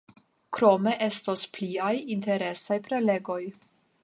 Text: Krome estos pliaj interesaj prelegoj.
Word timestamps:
Krome 0.57 0.93
estos 1.09 1.43
pliaj 1.59 1.93
interesaj 2.17 2.83
prelegoj. 2.89 3.41